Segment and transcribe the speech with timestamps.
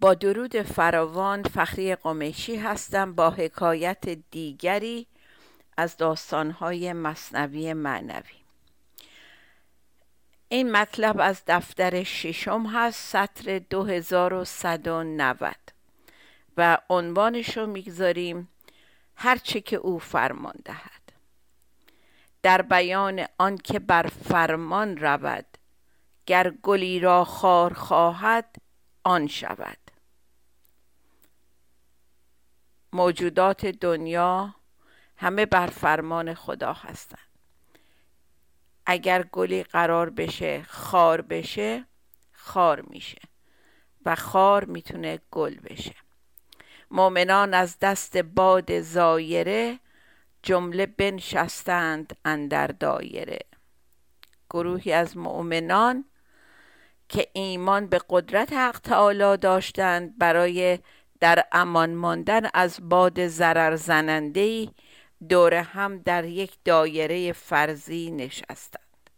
[0.00, 5.06] با درود فراوان فخری قمیشی هستم با حکایت دیگری
[5.76, 8.36] از داستانهای مصنوی معنوی.
[10.48, 15.56] این مطلب از دفتر ششم هست سطر 2190
[16.56, 18.48] و عنوانش رو می‌گذاریم
[19.14, 21.12] هرچه که او فرمان دهد.
[22.42, 25.46] در بیان آنکه بر فرمان رود
[26.26, 28.56] گر گلی را خار خواهد
[29.04, 29.85] آن شود.
[32.92, 34.54] موجودات دنیا
[35.16, 37.18] همه بر فرمان خدا هستند.
[38.86, 41.84] اگر گلی قرار بشه خار بشه
[42.32, 43.18] خار میشه
[44.04, 45.94] و خار می‌تونه گل بشه.
[46.90, 49.78] مؤمنان از دست باد زایره
[50.42, 53.38] جمله بنشستند اندر دایره.
[54.50, 56.04] گروهی از مؤمنان
[57.08, 60.78] که ایمان به قدرت حق تعالی داشتند برای
[61.20, 64.68] در امان ماندن از باد ضرر زننده
[65.28, 69.10] دور هم در یک دایره فرضی نشستند.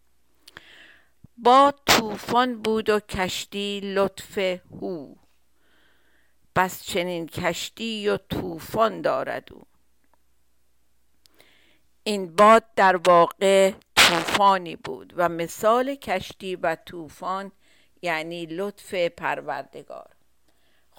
[1.37, 4.39] با طوفان بود و کشتی لطف
[4.81, 5.15] هو.
[6.57, 9.63] بس چنین کشتی و طوفان دارد او.
[12.03, 17.53] این باد در واقع طوفانی بود و مثال کشتی و طوفان
[18.03, 20.17] یعنی لطف پروردگار.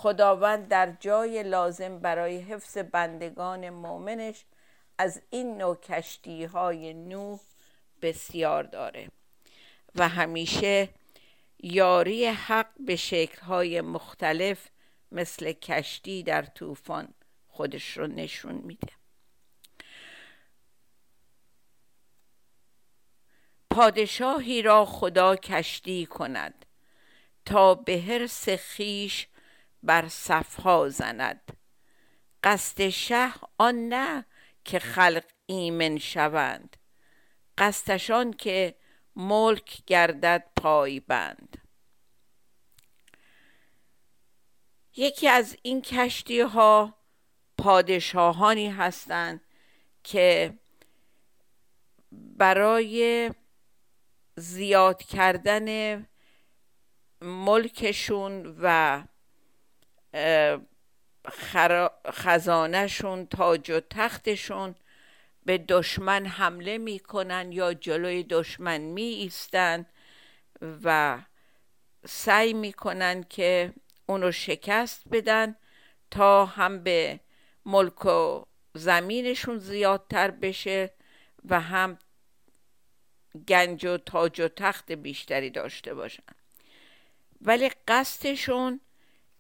[0.02, 4.46] خداوند در جای لازم برای حفظ بندگان مؤمنش
[4.98, 7.40] از این نوع کشتی های نوح
[8.02, 9.10] بسیار داره
[9.96, 10.90] و همیشه
[11.60, 14.68] یاری حق به شکل های مختلف
[15.12, 17.14] مثل کشتی در طوفان
[17.48, 18.92] خودش رو نشون میده.
[23.70, 26.66] پادشاهی را خدا کشتی کند
[27.46, 29.28] تا به حرس خیش
[29.84, 31.58] بر صفها زند.
[32.44, 34.26] قصد شه آن نه
[34.66, 36.78] که خلق ایمن شوند.
[37.58, 38.76] قصدشان که
[39.16, 41.58] ملک گردد پای بند.
[44.96, 46.98] یکی از این کشتی ها
[47.58, 49.42] پادشاهانی هستند
[50.04, 50.54] که
[52.12, 53.32] برای
[54.36, 56.08] زیاد کردن
[57.22, 59.04] ملکشون و
[62.12, 64.76] خزانهشون تاج و تختشون
[65.46, 69.86] به دشمن حمله می‌کنن یا جلوی دشمن می ایستن
[70.84, 71.20] و
[72.06, 73.74] سعی می‌کنن که
[74.06, 75.56] اونو شکست بدن
[76.12, 77.20] تا هم به
[77.66, 80.94] ملک و زمینشون زیادتر بشه
[81.46, 82.00] و هم
[83.48, 86.24] گنج و تاج و تخت بیشتری داشته باشن.
[87.42, 88.82] ولی قصدشون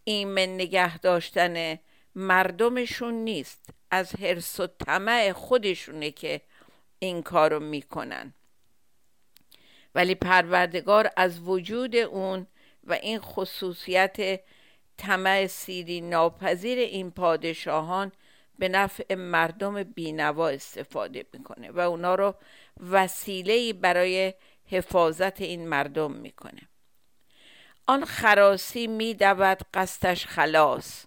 [0.09, 1.79] ایمن نگه داشتن
[2.15, 6.41] مردمشون نیست از حرس و طمع خودشونه که
[6.99, 8.33] این کارو می‌کنن.
[9.95, 12.47] ولی پروردگار از وجود اون
[12.83, 14.41] و این خصوصیت
[14.97, 18.11] طمع سیری ناپذیر این پادشاهان
[18.59, 22.35] به نفع مردم بینوا استفاده می‌کنه و اونا رو
[22.89, 24.33] وسیله برای
[24.65, 26.68] حفاظت این مردم می‌کنه.
[27.89, 31.05] آن خراسی میدود قصدش خلاص.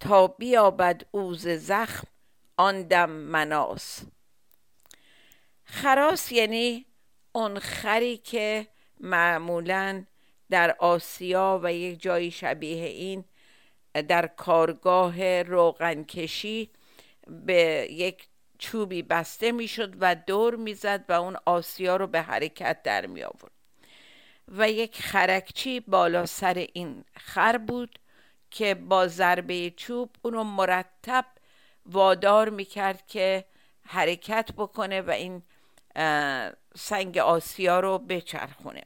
[0.00, 2.06] تا بیابد اوز زخم
[2.56, 4.00] آن دم مناس
[5.64, 6.86] خراس یعنی
[7.32, 8.66] اون خری که
[9.00, 10.04] معمولا
[10.50, 13.24] در آسیا و یک جایی شبیه این
[14.08, 16.70] در کارگاه روغنکشی
[17.28, 18.28] به یک
[18.58, 23.59] چوبی بسته می‌شد و دور می‌زد و اون آسیا رو به حرکت در می آورد
[24.50, 27.98] و یک خرکچی بالا سر این خر بود
[28.50, 31.26] که با ضربه چوب اونو مرتب
[31.86, 33.44] وادار می‌کرد که
[33.82, 35.42] حرکت بکنه و این
[36.76, 38.82] سنگ آسیا رو بچرخونه.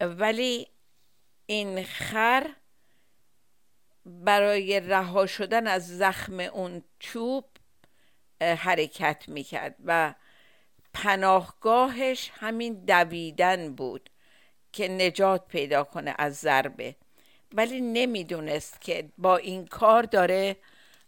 [0.00, 0.68] ولی
[1.46, 2.50] این خر
[4.06, 7.44] برای رها شدن از زخم اون چوب
[8.40, 10.14] حرکت می‌کرد و
[10.94, 14.10] پناهگاهش همین دویدن بود
[14.72, 16.96] که نجات پیدا کنه از ضربه.
[17.54, 20.56] ولی نمی‌دونست که با این کار داره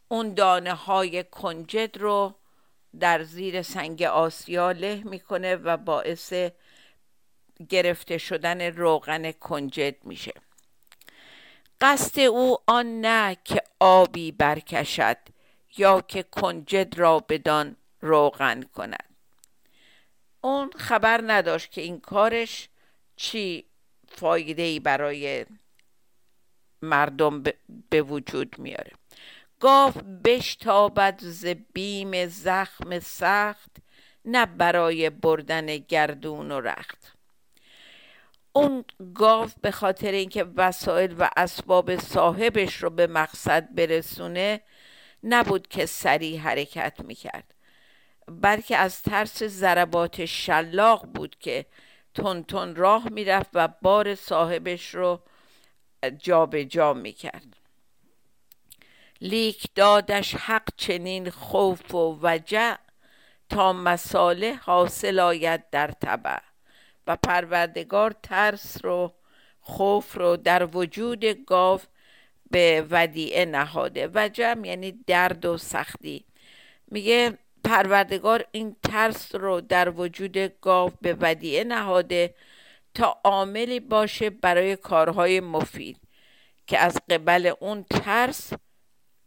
[0.08, 2.34] اون دانه های کنجد رو
[3.00, 6.32] در زیر سنگ آسیا له می‌کنه و باعث
[7.69, 10.32] گرفته شدن روغن کنجد میشه.
[11.81, 15.17] قصد او آن نه که آبی برکشد
[15.76, 19.12] یا که کنجد را بدان روغن کند.
[20.44, 22.69] اون خبر نداشت که این کارش
[23.17, 23.65] چی
[24.09, 25.47] فایده ای برای
[26.83, 27.43] مردم
[27.91, 28.93] به وجود میاره.
[29.61, 29.93] گاو
[30.25, 33.77] بشتابد ز بیم زخم سخت
[34.25, 37.17] نه برای بردن گردون و رخت.
[38.53, 38.85] اون
[39.15, 44.61] گاو به خاطر اینکه وسایل و اسباب صاحبش رو به مقصد برسونه
[45.25, 47.52] نبود که سریع حرکت می‌کرد.
[48.40, 51.67] بلکه از ترس ضربات شلاق بود که
[52.14, 55.20] تون تون راه می‌رفت و بار صاحبش رو
[56.19, 57.56] جابجا جا می‌کرد.
[59.20, 62.75] لیک دادش حق چنین خوف و وجع
[63.49, 66.38] تا مساله حاصل آید در طبع
[67.06, 69.14] و پروردگار ترس رو
[69.61, 71.81] خوف رو در وجود گاو
[72.50, 74.11] به ودیعه نهاده.
[74.14, 76.25] وجع یعنی درد و سختی.
[76.90, 82.35] میگه پروردگار این ترس رو در وجود گاو به ودیعه نهاده
[82.94, 85.97] تا عاملی باشه برای کارهای مفید
[86.67, 88.53] که از قبل اون ترس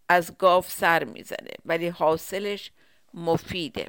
[0.10, 2.72] از گاو سر می‌زنه ولی حاصلش
[3.14, 3.88] مفیده.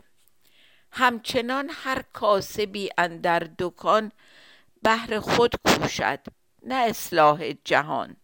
[0.92, 4.12] همچنان هر کاسبی اندر دکان
[4.82, 6.20] بهر خود کوشد
[6.62, 8.16] نه اصلاح جهان.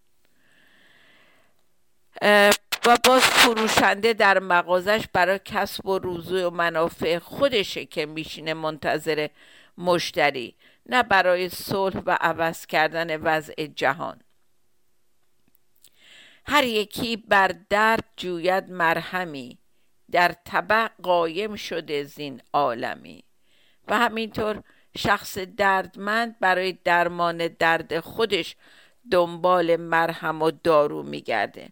[2.86, 9.28] و باز فروشنده در مغازش برای کسب و روزی و منافع خودشه که میشینه منتظر
[9.78, 10.54] مشتری
[10.86, 14.20] نه برای صلح و عوض کردن وضع جهان.
[16.46, 19.58] هر یکی بر درد جوید مرهمی
[20.10, 23.24] در طبع قایم شده زین عالمی.
[23.88, 24.62] و همینطور
[24.96, 28.56] شخص دردمند برای درمان درد خودش
[29.10, 31.68] دنبال مرهم و دارو میگرده.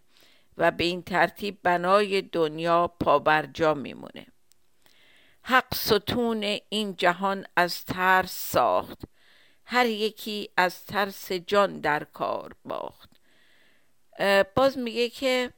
[0.57, 4.25] و به این ترتیب بنای دنیا پابرجا میمونه.
[5.43, 9.01] حق ستون این جهان از ترس ساخت.
[9.65, 13.09] هر یکی از ترس جان در کار باخت.
[14.55, 15.53] باز میگه که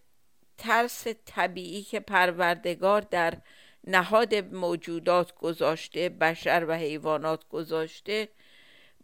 [0.58, 3.38] ترس طبیعی که پروردگار در
[3.88, 8.30] نهاد موجودات گذاشته بشر و حیوانات گذاشته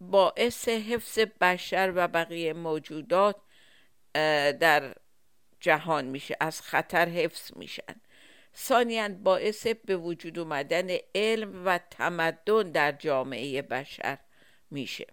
[0.02, 3.36] باعث حفظ بشر و بقیه موجودات
[4.60, 4.96] در
[5.60, 7.96] جهان میشه از خطر حفظ میشن.
[8.56, 14.18] ثانیا باعث به وجود اومدن علم و تمدن در جامعه بشر
[14.72, 15.08] میشه.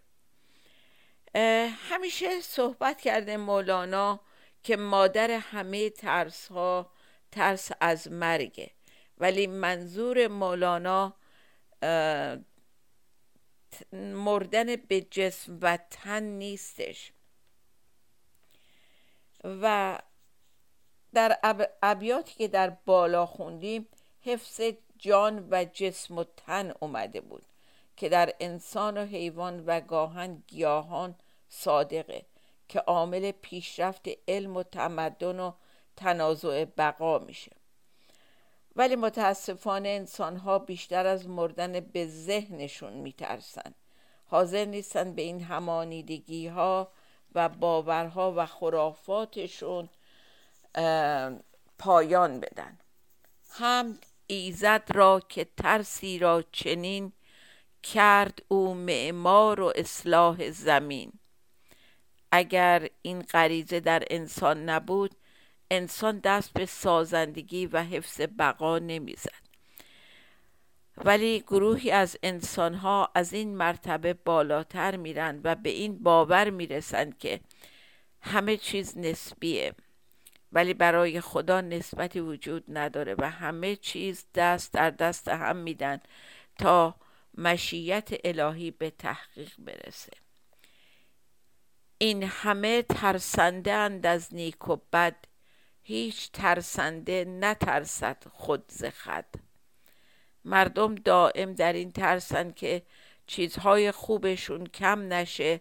[1.91, 4.21] همیشه صحبت کرده مولانا
[4.63, 6.93] که مادر همه ترس ها
[7.33, 8.71] ترس از مرگه.
[9.19, 11.17] ولی منظور مولانا
[13.93, 17.13] مردن به جسم و تن نیستش.
[19.45, 19.99] و
[21.17, 21.39] در
[21.83, 23.89] ابیاتی که در بالا خوندیم
[24.21, 24.61] حفظ
[24.99, 27.43] جان و جسم و تن اومده بود
[27.97, 31.15] که در انسان و حیوان و گاهن گیاهان
[31.49, 32.27] صادقه
[32.69, 35.53] که عامل پیشرفت علم و تمدن و
[35.97, 37.53] تنازع بقا میشه.
[38.77, 43.75] ولی متاسفانه انسان ها بیشتر از مردن به ذهنشون میترسن.
[44.27, 46.93] حاضر نیستن به این همانیدگی ها
[47.35, 49.89] و باورها و خرافاتشون
[51.79, 52.79] پایان بدن.
[53.51, 57.13] هم ایزد را که ترسی را چنین
[57.83, 61.13] کرد او معمار و اصلاح زمین.
[62.33, 65.15] اگر این غریزه در انسان نبود
[65.71, 69.47] انسان دست به سازندگی و حفظ بقا نمی‌زد.
[71.05, 77.41] ولی گروهی از انسانها از این مرتبه بالاتر میرن و به این باور می‌رسند که
[78.21, 79.75] همه چیز نسبیه.
[80.53, 86.01] ولی برای خدا نسبتی وجود نداره و همه چیز دست در دست هم میدن
[86.59, 86.95] تا
[87.35, 90.13] مشیت الهی به تحقیق برسه.
[91.99, 95.17] این همه ترسنده اند از نیک و بد.
[95.83, 98.85] هیچ ترسنده نترسد خود ز
[100.45, 102.83] مردم دائم در این ترسند که
[103.27, 105.61] چیزهای خوبشون کم نشه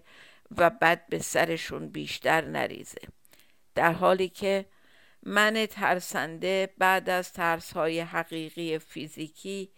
[0.58, 3.02] و بد به سرشون بیشتر نریزه.
[3.76, 4.66] در حالی که
[5.26, 9.72] من ترسنده بعد از ترسهای حقیقی فیزیکی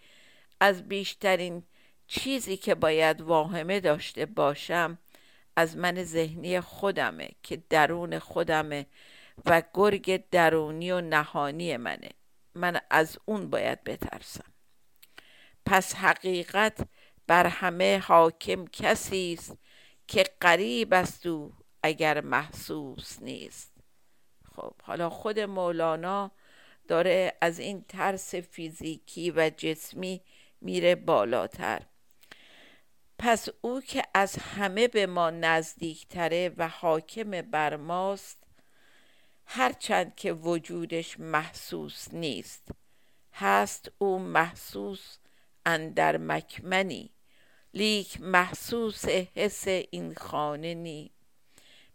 [0.60, 1.62] از بیشترین
[2.06, 4.98] چیزی که باید واهمه داشته باشم
[5.56, 8.86] از من ذهنی خودمه که درون خودمه
[9.46, 12.10] و گرگ درونی و نهانی منه.
[12.54, 14.52] من از اون باید بترسم.
[15.66, 16.88] پس حقیقت
[17.26, 19.58] بر همه حاکم کسی است
[20.06, 21.52] که قریب است او
[21.82, 23.77] اگر محسوس نیست.
[24.58, 26.30] خب حالا خود مولانا
[26.88, 30.20] داره از این ترس فیزیکی و جسمی
[30.60, 31.82] میره بالاتر.
[33.18, 38.38] پس او که از همه به ما نزدیکتره و حاکم بر ماست
[39.46, 42.68] هرچند که وجودش محسوس نیست.
[43.32, 45.18] هست او محسوس
[45.66, 47.10] اندر مکمنی
[47.74, 51.10] لیک محسوس حس این خانه نی.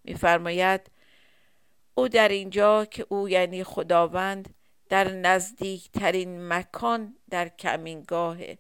[0.04, 0.92] میفرماید
[1.96, 4.54] او در اینجا که او یعنی خداوند
[4.90, 8.58] در نزدیکترین مکان در کمینگاهه.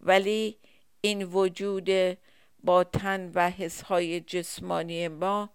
[0.00, 0.58] ولی
[1.00, 2.18] این وجود
[2.64, 5.50] با تن و حسهای جسمانی ما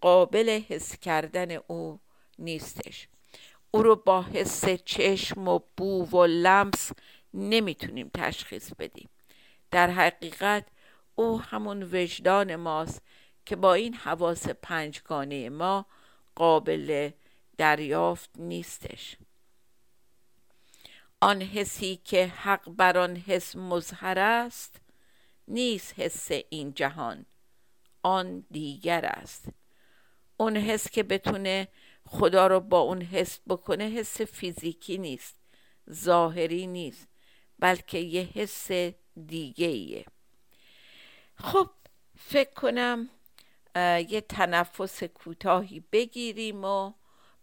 [0.00, 2.00] قابل حس کردن او
[2.38, 3.08] نیستش.
[3.70, 6.92] او رو با حس چشم و بو و لمس
[7.34, 9.08] نمی‌تونیم تشخیص بدیم.
[9.70, 10.66] در حقیقت
[11.14, 13.02] او همون وجدان ماست
[13.46, 15.86] که با این حواس پنجگانه ما
[16.36, 17.10] قابل
[17.58, 19.16] دریافت نیستش.
[21.20, 24.80] آن حسی که حق بر آن حس مظهر است
[25.48, 27.26] نیست حس این جهان
[28.02, 29.48] آن دیگر است.
[30.36, 31.68] اون حس که بتونه
[32.06, 35.36] خدا رو با اون حس بکنه حس فیزیکی نیست
[35.90, 37.08] ظاهری نیست
[37.58, 38.70] بلکه یه حس
[39.26, 40.04] دیگه ایه
[41.34, 41.70] خب
[42.18, 43.08] فکر کنم
[44.08, 46.92] یه تنفس کوتاهی بگیریم و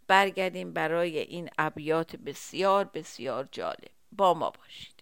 [0.08, 3.92] برگردیم برای این ابیات بسیار بسیار جالب.
[4.12, 4.93] با ما باشید.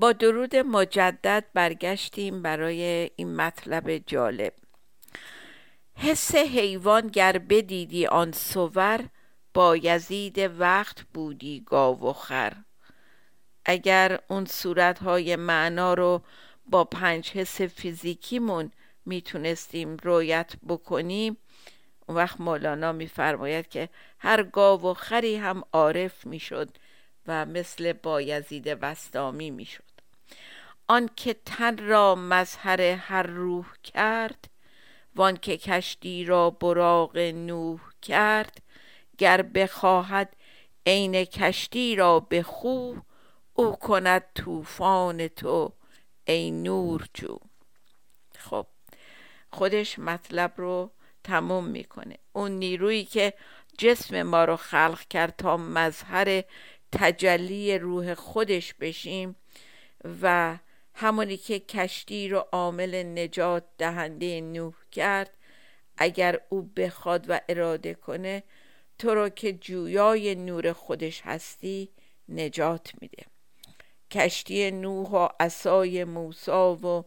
[0.00, 4.52] با درود مجدد برگشتیم برای این مطلب جالب.
[5.94, 9.08] حس حیوان گر بدیدی آن سور
[9.54, 12.52] با یزید وقت بودی گاو و خر.
[13.64, 16.22] اگر اون صورتهای معنا رو
[16.66, 18.72] با پنج حس فیزیکیمون
[19.06, 21.36] می‌تونستیم رویت بکنیم
[22.06, 23.88] اون وقت مولانا میفرماید که
[24.18, 26.68] هر گاو و خری هم عارف می‌شد
[27.26, 29.89] و مثل بایزید وستامی می‌شد.
[30.90, 34.50] آن که تن را مظهر هر روح کرد
[35.16, 38.62] وان که کشتی را براغ نوح کرد.
[39.18, 40.36] گر بخواهد
[40.86, 42.94] عین کشتی را به خو
[43.54, 45.72] او کند طوفان تو
[46.24, 47.38] ای نور جو.
[48.38, 48.66] خب
[49.52, 50.90] خودش مطلب رو
[51.24, 52.18] تموم می‌کنه.
[52.32, 53.32] اون نیرویی که
[53.78, 56.44] جسم ما رو خلق کرد تا مظهر
[56.92, 59.36] تجلی روح خودش بشیم
[60.22, 60.58] و
[61.00, 65.30] همونی که کشتی رو عامل نجات دهنده نوح کرد
[65.96, 68.42] اگر او بخواد و اراده کنه
[68.98, 71.88] تو رو که جویای نور خودش هستی
[72.28, 73.22] نجات میده.
[74.10, 77.04] کشتی نوح و عصای موسا و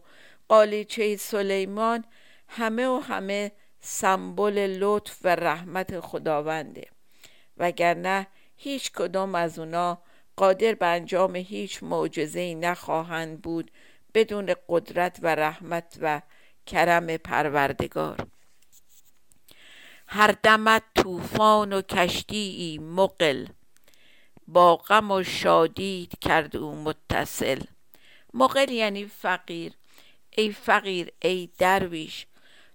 [0.48, 2.04] قالیچه سلیمان
[2.48, 6.86] همه و همه سمبل لطف و رحمت خداونده.
[7.56, 10.02] وگرنه هیچ کدام از اونا
[10.36, 13.70] قادر به انجام هیچ معجزه نخواهند بود
[14.14, 16.22] بدون قدرت و رحمت و
[16.66, 18.26] کرم پروردگار.
[20.06, 23.46] هر دمت طوفان و کشتی مقل
[24.48, 27.60] با غم و شادی کرد او متصل.
[28.34, 29.72] مقل یعنی فقیر.
[30.36, 32.26] ای فقیر ای درویش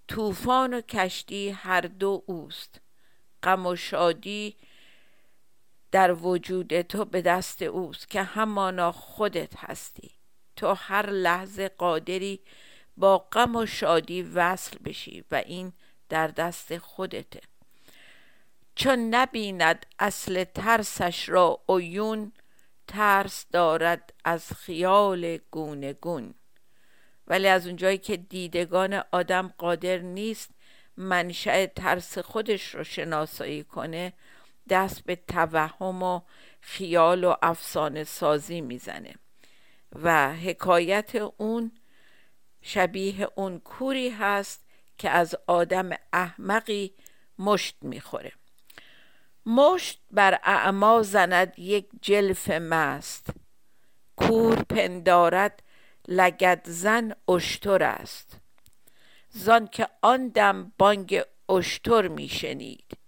[0.07, 2.81] طوفان و کشتی هر دو اوست.
[3.43, 4.55] غم و شادی
[5.91, 10.12] در وجود تو به دست اوست که همانا خودت هستی.
[10.55, 12.39] تو هر لحظه قادری
[12.98, 15.74] با غم و شادی وصل بشی و این
[16.10, 17.41] در دست خودته.
[18.75, 22.31] چون نبیند اصل ترسش را عیون
[22.88, 26.34] ترس دارد از خیال گونه گون
[27.27, 30.50] ولی از اونجایی که دیدگان آدم قادر نیست
[30.98, 34.13] منشأ ترس خودش رو شناسایی کنه
[34.69, 36.21] دست به توهم و
[36.61, 39.13] خیال و افسانه سازی می‌زنه.
[39.95, 41.71] و حکایت اون
[42.61, 44.65] شبیه اون کوری هست
[44.97, 46.93] که از آدم احمقی
[47.39, 48.31] مشت می‌خوره.
[49.45, 53.27] مشت بر اعما زند یک جلف مست.
[54.15, 55.63] کور پندارد
[56.07, 58.38] لگد زن اشتر است.
[59.29, 62.98] زان که آن دم بانگ اشتر میشنید.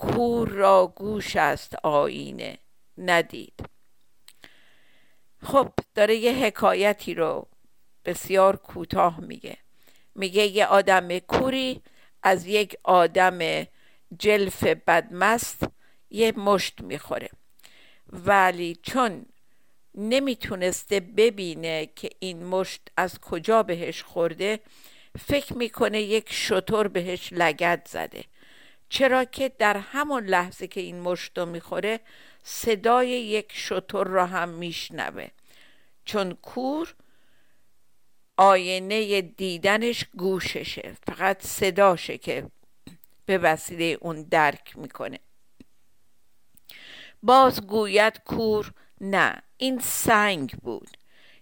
[0.00, 2.58] کور را گوش است آینه
[2.98, 3.60] ندید.
[5.42, 7.48] خب داره یه حکایتی رو
[8.04, 9.56] بسیار کوتاه میگه.
[10.14, 11.82] میگه یه آدم کوری
[12.22, 13.66] از یک آدم
[14.18, 15.68] جلف بدمست
[16.10, 17.30] یه مشت می‌خوره.
[18.08, 19.26] ولی چون
[19.94, 24.60] نمی‌تونسته ببینه که این مشت از کجا بهش خورده
[25.18, 28.24] فکر می‌کنه یک شطور بهش لگت زده.
[28.90, 32.00] چرا که در همون لحظه که این مشت رو می‌خوره
[32.42, 35.28] صدای یک شطور را هم میشنوه.
[36.04, 36.94] چون کور
[38.36, 42.46] آینه دیدنش گوششه فقط صداشه که
[43.26, 45.18] به وسیله اون درک می‌کنه.
[47.22, 50.96] باز گوید کور نه این سنگ بود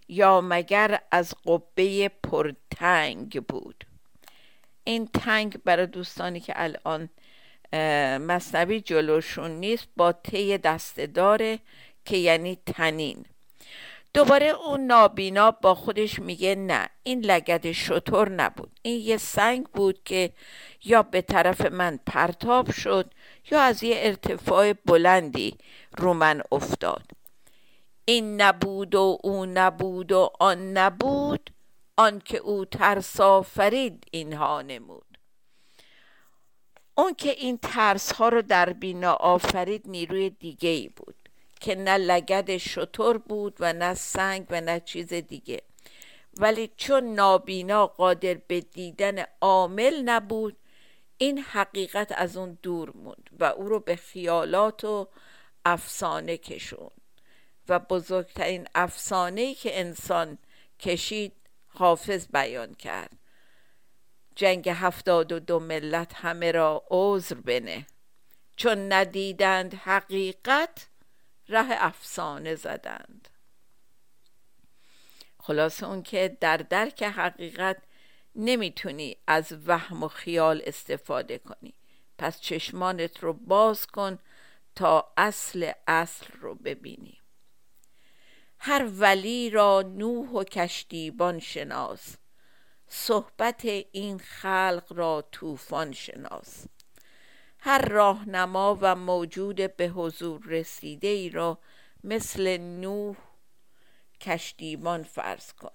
[0.07, 3.85] یا مگر از قبه پرتنگ بود.
[4.83, 7.09] این تنگ برای دوستانی که الان
[8.19, 11.59] مصنوی جلوشون نیست با طی دسته داره
[12.05, 13.25] که یعنی تنین.
[14.13, 18.79] دوباره اون نابینا با خودش میگه نه این لگد شطور نبود.
[18.81, 20.31] این یه سنگ بود که
[20.83, 23.13] یا به طرف من پرتاب شد
[23.51, 25.57] یا از یه ارتفاع بلندی
[25.97, 27.03] رو من افتاد.
[28.05, 31.49] این نبود و او نبود و آن نبود
[31.97, 35.08] آنکه او ترس آفرید اینها نمود.
[36.99, 41.15] اون که این ترس ها رو در بینا آفرید نیروی دیگه ای بود
[41.59, 45.61] که نه لگد شطور بود و نه سنگ و نه چیز دیگه.
[46.37, 50.57] ولی چون نابینا قادر به دیدن عامل نبود
[51.17, 55.07] این حقیقت از اون دور موند و او رو به خیالات و
[55.65, 56.91] افسانه کشون
[57.69, 60.37] و بزرگترین افسانه که انسان
[60.79, 61.33] کشید
[61.67, 63.18] حافظ بیان کرد.
[64.39, 67.87] جنگ هفتاد و دو ملت همه را عذر بنه.
[68.55, 70.87] چون ندیدند حقیقت
[71.49, 73.27] ره افسانه زدند.
[75.39, 77.77] خلاصه اون که در درک حقیقت
[78.35, 81.73] نمی‌تونی از وهم و خیال استفاده کنی.
[82.17, 84.19] پس چشمانت رو باز کن
[84.75, 87.17] تا اصل اصل رو ببینی.
[88.59, 92.15] هر ولی را نوح و کشتیبان شناس.
[92.89, 96.65] صحبت این خلق را طوفان شناس.
[97.59, 101.57] هر راهنما و موجود به حضور رسیده ای را
[102.03, 103.15] مثل نوح
[104.21, 105.71] کشتیبان فرض کن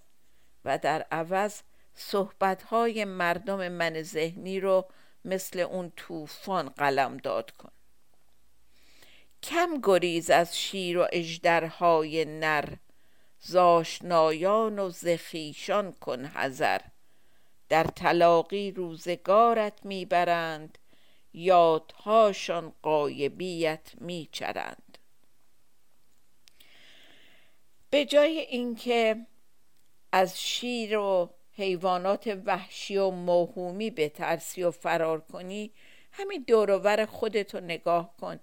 [0.64, 1.60] و در عوض
[1.94, 4.86] صحبت های مردم من ذهنی رو
[5.24, 7.72] مثل اون طوفان قلم داد کن.
[9.42, 12.76] کم گریز از شیر و اجدرهای نر
[13.40, 16.80] زاشنایان و زخیشان کن حذر.
[17.68, 20.78] در تلاقی روزگارت می‌برند
[21.32, 24.98] یادهاشان قایبیت میچرند.
[27.90, 29.26] به جای اینکه
[30.12, 35.72] از شیر و حیوانات وحشی و موهومی ترسی و فرار کنی
[36.12, 38.40] همین دوروور خودتو نگاه کن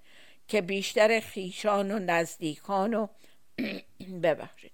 [0.48, 3.08] که بیشتر خیشان و نزدیکان و
[4.24, 4.72] ببخشید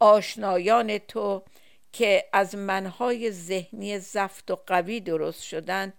[0.00, 1.42] آشنایان تو
[1.92, 5.92] که از منهای ذهنی زفت و قوی درست شدن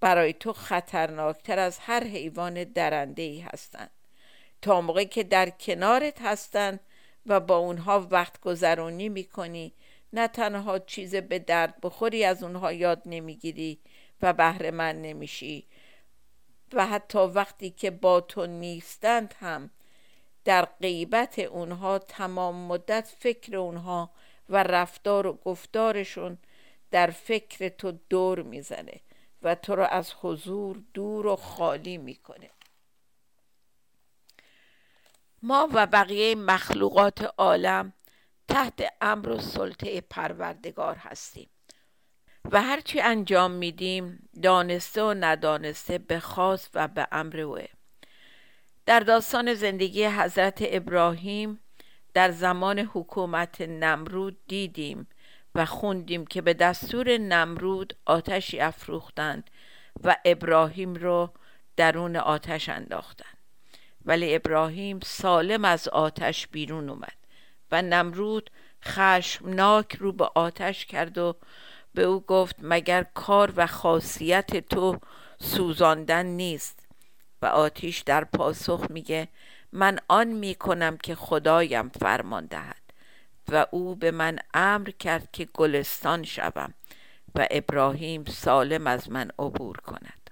[0.00, 3.90] برای تو خطرناکتر از هر حیوان درنده ای هستند
[4.62, 6.80] تا موقعی که در کنارت هستند
[7.26, 9.74] و با اونها وقت گذرانی می‌کنی
[10.12, 13.80] نه تنها چیز به درد بخوری از اونها یاد نمی‌گیری
[14.22, 15.66] و بهره من نمیشی
[16.72, 19.70] و حتی وقتی که با تو نیستند هم
[20.44, 24.10] در غیبت اونها تمام مدت فکر اونها
[24.48, 26.38] و رفتار و گفتارشون
[26.90, 29.00] در فکر تو دور می‌زنه
[29.42, 32.50] و تو رو از حضور دور و خالی می‌کنه.
[35.42, 37.92] ما و بقیه مخلوقات عالم
[38.48, 41.48] تحت امر و سلطه پروردگار هستیم
[42.52, 47.66] و هرچی انجام میدیم دانسته و ندانسته به خاص و به امر اوه
[48.86, 51.60] در داستان زندگی حضرت ابراهیم
[52.18, 55.08] در زمان حکومت نمرود دیدیم
[55.54, 59.50] و خوندیم که به دستور نمرود آتشی افروختند
[60.04, 61.30] و ابراهیم رو
[61.76, 63.36] درون آتش انداختند.
[64.04, 67.16] ولی ابراهیم سالم از آتش بیرون اومد
[67.72, 68.50] و نمرود
[68.84, 71.36] خشمناک رو به آتش کرد و
[71.94, 74.98] به او گفت مگر کار و خاصیت تو
[75.40, 76.88] سوزاندن نیست؟
[77.42, 79.28] و آتیش در پاسخ میگه
[79.72, 82.82] من آن می‌کنم که خدایم فرمان دهد
[83.48, 86.74] و او به من امر کرد که گلستان شوم
[87.34, 90.30] و ابراهیم سالم از من عبور کند.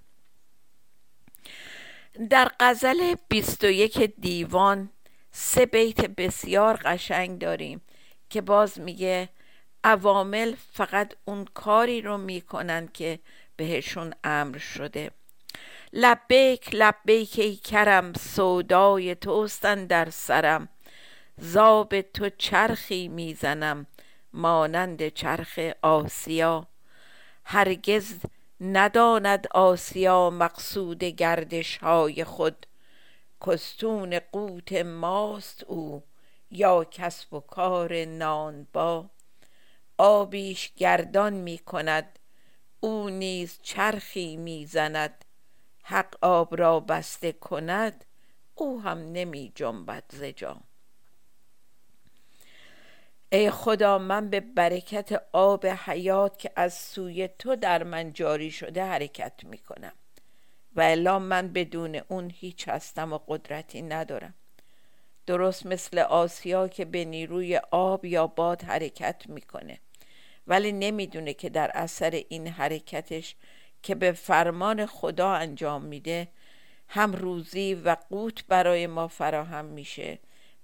[2.30, 4.90] در غزل 21 دیوان
[5.30, 7.82] سه بیت بسیار قشنگ داریم
[8.30, 9.28] که باز میگه
[9.84, 13.18] عوامل فقط اون کاری رو می‌کنن که
[13.56, 15.10] بهشون امر شده.
[15.92, 20.68] لبیک لبیک ای کرم سودای توستن در سرم.
[21.38, 23.86] زاب تو چرخی می‌زنم
[24.32, 26.66] مانند چرخ آسیا.
[27.44, 28.14] هرگز
[28.60, 32.66] نداند آسیا مقصود گردش های خود.
[33.46, 36.02] کستون قوت ماست او
[36.50, 39.10] یا کسب و کار نان با
[39.98, 42.18] آبیش گردان می کند
[42.80, 45.25] او نیز چرخی می‌زند.
[45.88, 48.04] حق آب را بسته کند
[48.54, 50.22] او هم نمی جنبد ز
[53.32, 58.84] ای خدا من به برکت آب حیات که از سوی تو در من جاری شده
[58.84, 59.92] حرکت می کنم.
[60.76, 64.34] و الا من بدون اون هیچ هستم و قدرتی ندارم.
[65.26, 69.80] درست مثل آسیا که به نیروی آب یا باد حرکت می‌کنه
[70.46, 73.36] ولی نمی‌دونه که در اثر این حرکتش
[73.86, 76.28] که به فرمان خدا انجام میده
[76.88, 80.18] هم روزی و قوت برای ما فراهم میشه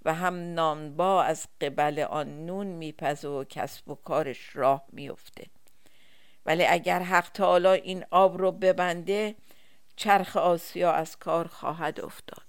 [0.04, 5.46] و هم نانبا از قبل آن نون میپزه و کسب و کارش راه میفته.
[6.46, 9.34] ولی اگر حق تعالی این آب رو ببنده
[9.96, 12.42] چرخ آسیا از کار خواهد افتاد.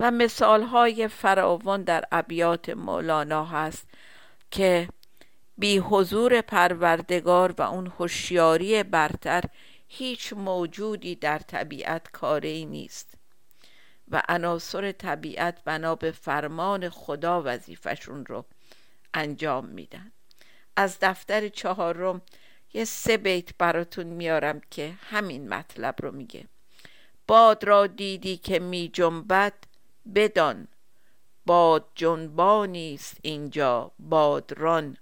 [0.00, 3.88] و مثال های فراوان در ابیات مولانا هست
[4.50, 4.88] که
[5.58, 9.42] بی حضور پروردگار و اون هوشیاری برتر
[9.92, 13.14] هیچ موجودی در طبیعت کاری نیست.
[14.08, 18.44] و عناصر طبیعت بنا به فرمان خدا وظیفشون رو
[19.14, 20.12] انجام میدن.
[20.76, 22.22] از دفتر چهارم
[22.72, 26.48] یه سه بیت براتون میارم که همین مطلب رو میگه.
[27.26, 29.54] باد را دیدی که می جنبد
[30.14, 30.68] بدان.
[31.46, 34.96] باد جنبانی است اینجا بادران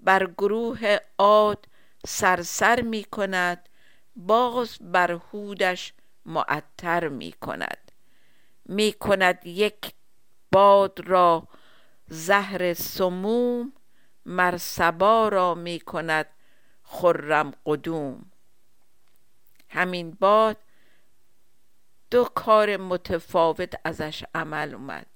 [0.00, 1.66] بر گروه عاد
[2.06, 3.68] سرسر می کند
[4.16, 5.92] باز بر هودش
[6.26, 7.92] معطر می کند
[8.64, 9.92] می کند یک
[10.52, 11.48] باد را
[12.06, 13.72] زهر سموم
[14.26, 16.26] مرسبا را می کند
[16.82, 18.30] خرم قدوم.
[19.68, 20.56] همین باد
[22.10, 25.06] دو کار متفاوت ازش عمل اومد.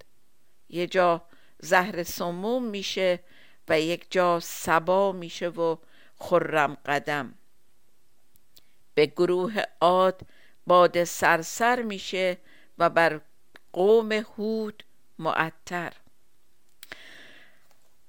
[0.69, 1.25] یه جا
[1.59, 3.21] زهر سموم میشه
[3.69, 5.77] و یک جا سبا میشه و
[6.17, 7.35] خرم قدم.
[8.97, 10.21] به گروه عاد
[10.67, 12.39] باد سرسر میشه
[12.79, 13.21] و بر
[13.73, 14.85] قوم هود
[15.19, 15.93] معطر.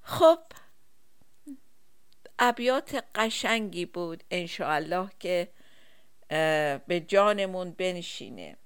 [0.02, 0.38] خب
[2.38, 5.48] ابیات قشنگی بود انشاءالله که
[6.86, 8.56] به جانمون بنشینه.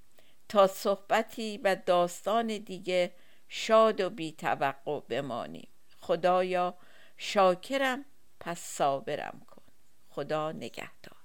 [0.49, 3.13] تا صحبتی و داستان دیگه
[3.49, 5.69] شاد و بی توقع بمانیم.
[5.99, 6.75] خدایا
[7.17, 8.05] شاکرم
[8.41, 9.63] پس صابرم کن.
[10.09, 11.22] خدا نگهدار.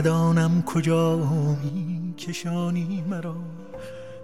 [0.00, 3.36] ندانم کجا می کشانی مرا.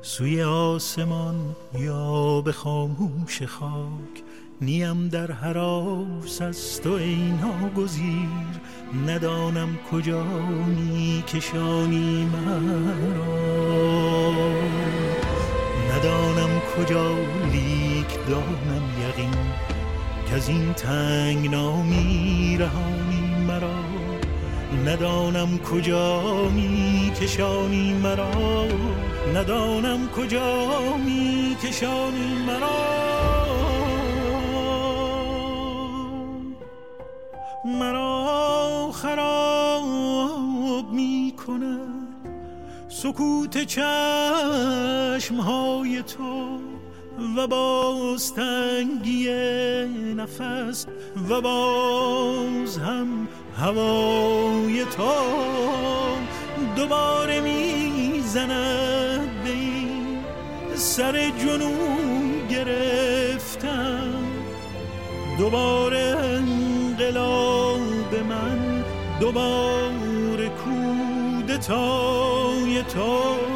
[0.02, 1.34] سوی آسمان
[1.78, 4.22] یا به خاموش خاک.
[4.60, 8.60] نیم در حراس است و اینا گزیر.
[9.06, 10.24] ندانم کجا
[10.66, 14.32] می کشانی مرا.
[15.92, 17.14] ندانم کجا
[17.52, 19.36] لیک دانم یقین.
[20.28, 23.15] که از این تنگ نامی رهانی
[24.86, 28.66] ندانم کجا می کشانی مرا.
[29.34, 33.06] ندانم کجا می کشانی مرا.
[37.64, 42.06] مرا خراب می کند
[42.88, 46.58] سکوت چشم های تو
[47.36, 49.28] و باز تنگی
[50.16, 50.86] نفس
[51.28, 53.28] و باز هم
[53.60, 55.12] هوای تو
[56.76, 58.46] دوباره می‌زند.
[59.44, 60.18] به این
[60.74, 64.14] سر جنون گرفتم.
[65.38, 68.84] دوباره انقلاب من
[69.20, 70.48] دوباره
[71.44, 71.62] کودتای
[72.82, 73.55] تو.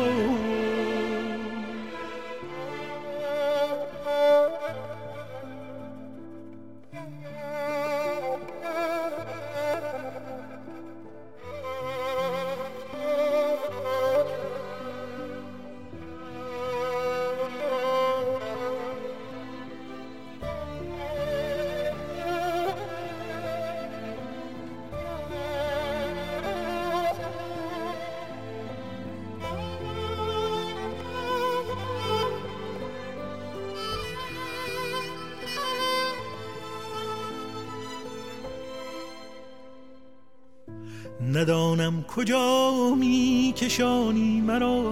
[41.40, 44.82] ندانم کجا می کشانی مرا.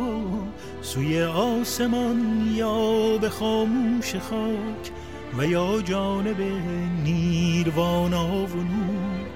[0.83, 4.91] سوی آسمان یا به خاموش خاک
[5.39, 6.41] و یا جانب
[7.05, 9.27] نیروانا و نور.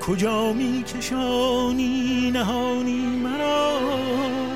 [0.00, 3.70] کجا می کشانی نهانی مرا.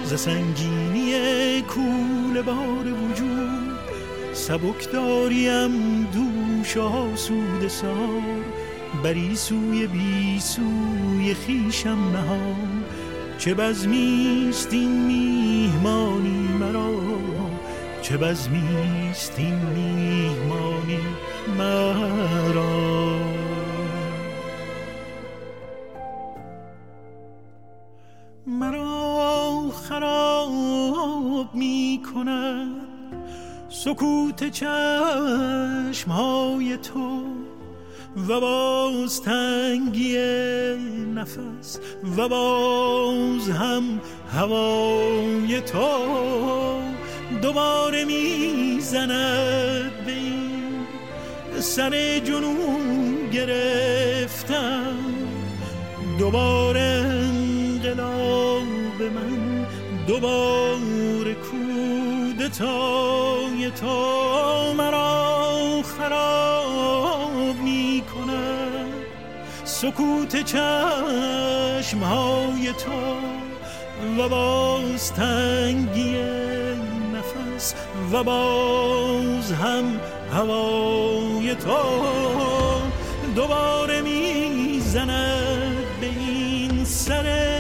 [0.05, 3.79] ز سنگینی کول بار وجود
[4.33, 8.68] سبک داریم دوش آسود سار.
[9.05, 12.85] بری سوی بی سوی خیشم نهان.
[13.39, 16.91] چه بزمیست این میهمانی مرا؟
[18.03, 20.99] چه بزمیست این میهمانی
[21.59, 23.19] مرا؟
[28.47, 32.89] مرا خراب می کند
[33.69, 37.48] سکوت چشم های تو.
[38.17, 40.19] و باز تنگی
[41.15, 41.79] نفس
[42.17, 44.01] و باز هم
[44.33, 45.89] هوای تو
[47.43, 50.87] دوباره می‌زند به این
[51.61, 54.97] سر جنون گرفتم
[56.19, 58.63] دوباره انقلاب
[59.15, 59.67] من
[60.07, 62.81] دوباره کودتای
[63.81, 67.28] تو مرا خراب
[69.81, 73.19] سکوت چشم های تو
[74.23, 76.17] و باز تنگی
[77.15, 77.75] نفس
[78.13, 80.01] و باز هم
[80.33, 81.77] هوای تو.
[83.37, 87.59] دوباره می‌زند به این سر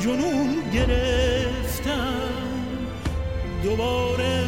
[0.00, 2.20] جنون گرفتم
[3.62, 4.44] دوباره